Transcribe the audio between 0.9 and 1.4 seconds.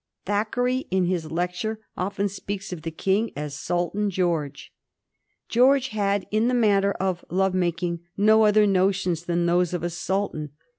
his